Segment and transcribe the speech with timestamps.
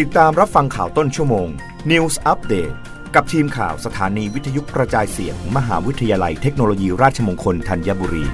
[0.00, 1.48] ติดตามรับฟังข่าวต้นชั่วโมง
[1.90, 2.74] News Update
[3.14, 8.24] กับทีมข่าวสถานีวิทยุกระจายเสียงมมหาวิทยาลัยเทคโนโลยีราชมงคลธัญบุรี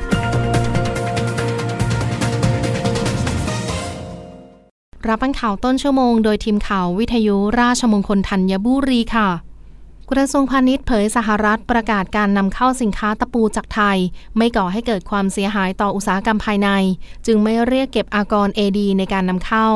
[5.09, 9.29] รับฟังข่าวต้นชั่วโมง โดยทีมข่าววิทยุราชมงคลธัญบุรีค่ะ
[10.11, 13.99] กระทรวงพาณิชย์เผยสหรัฐประกาศการนำเข้าสินค้าตะปูจากไทย
[14.37, 16.69] ไม่ก่อให้เกิดความเสียหายต่ออุตสาหกรรมภายใน
[17.27, 19.71] จึงไม่เรียกเก็บอากร AD ในการนำเข้า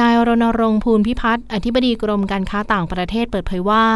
[0.00, 3.86] นายรณรงค์ภูลพิพัฒน์อธิบดีกรมการค้าต่างประเทศเปิดเผยว่า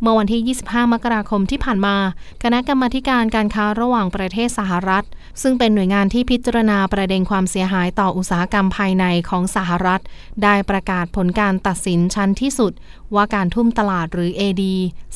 [0.00, 1.96] เมื่อวันที่ 25 มกราคมที่ผ่านมา
[2.42, 5.04] คณะกรรมาการการค้าระหว่างประเทศสหรัฐ
[5.42, 10.00] ซึ่งเป็นหน่วยงานที่พิจารณาประเด็นความเสียหายต่ออุตสาหกรรมภายในของสหรัฐ
[10.42, 12.72] ได้ประกาศผลการตัดสินชั้นที่สุด
[13.14, 14.62] ว่าการทุ่มตลาดหรือ AD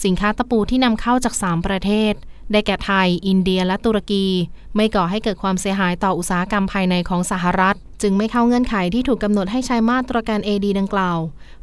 [0.04, 2.12] สินค้าตะปูที่นำเข้าจาก 3 ประเทศ
[2.52, 4.26] ได้แก่ไทย อินเดีย และตุรกี
[4.76, 11.18] ไม่ก่อให้เกิดความเสียหายต่ออุตสาหกรรมภายในของสหรัฐจึงไม่เข้าเงื่อนไขที่ถูกกำหนดให้ใช้มาตรการ AD ดังกล่าว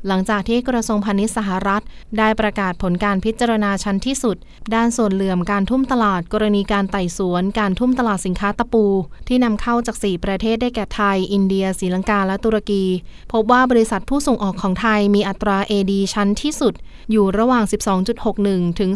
[0.07, 1.83] หลังจากที่กระทรวงพาณิชย์สหรัฐ
[2.17, 4.37] ได้ประกาศผลการพิจารณาชั้นที่สุด
[4.75, 8.85] ด้านส่วนเหลื่อมการทุ่มตลาด กรณีการไต่สวน การทุ่มตลาดสินค้าตะปู
[9.27, 12.83] ที่นำเข้าจาก 4 ประเทศได้แก่ไทย อินเดียศรีลังกา และตุรกี
[13.31, 16.73] พบว่าบริษัทผู้ส่งออกของไทยมีอัตรา AD ชั้นที่สุด
[17.11, 17.63] อยู่ระหว่าง
[18.21, 18.89] 12.61 ถึง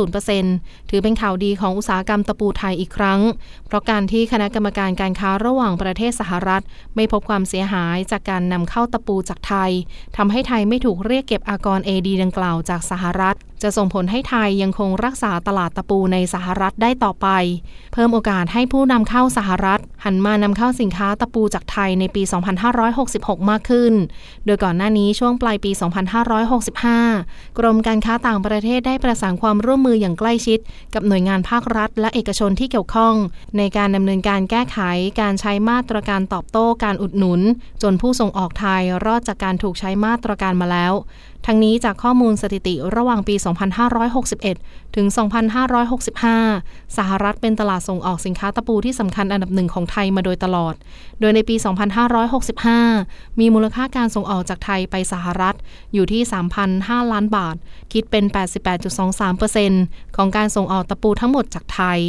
[0.00, 3.20] 13.90%ถือเป็นข่าวดีของอุตสาหกรรมตะปูไทยอีกครั้ง
[3.66, 6.62] เพราะการที่คณะกรรมการการค้าระหว่างประเทศสหรัฐ
[6.94, 9.70] ไม่พบความเสียหายจากการนำเข้าตะปูจากไทย
[10.16, 17.28] ทำให้ไทยไม่ถูกเรียกเก็บอากรเอดีดังกล่าวจากสหรัฐ จะส่งผลให้ไทยยังคงรักษาตลาดตะปูในสหรัฐได้ต่อไป
[17.92, 22.22] เพิ่มโอกาสให้ผู้นำเข้าสหรัฐ หันมานำเข้าสินค้าตะปูจากไทยในปี
[22.86, 23.92] 2566 มากขึ้น
[24.44, 25.70] โดยก่อนหน้านี้ช่วงปลายปี
[26.84, 30.58] 2565 กรมการค้าต่างประเทศได้ประสานความร่วมมืออย่างใกล้ชิด
[30.94, 33.14] กับหน่วยงานภาครัฐ และเอกชนที่เกี่ยวข้อง
[33.58, 34.78] ในการดำเนินการแก้ไข
[35.20, 37.40] การใช้มาตรการตอบโต้การอุดหนุน
[37.82, 40.92] จนผู้ส่งออกไทยรอดจากการถูกใช้มาตรการมาแล้ว
[41.46, 43.34] ทั้งนี้จากข้อมูลสถิติระหว่างปี
[44.14, 45.06] 2561 ถึง
[46.22, 50.74] 2565 สหรัฐเป็นตลาดส่งออกสินค้าตะปูที่สำคัญอันดับหนึ่งของไทยมาโดยตลอด
[51.20, 51.56] โดยในปี
[52.82, 55.54] 2565 มีมูลค่าการส่งออกจากไทยไปสหรัฐ
[55.94, 56.22] อยู่ที่
[56.68, 57.56] 3,005 ล้านบาท
[57.92, 58.24] คิดเป็น
[59.40, 62.00] 88.23%ของการส่งออกตะปูทั้งหมดจากไทย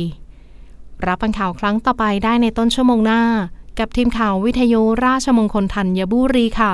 [1.05, 3.21] รับฟังข่าวครั้งต่อไปได้ในต้นชั่วโมงหน้า
[3.79, 6.73] กับทีมข่าววิทยุราชมงคลธัญบุรีค่ะ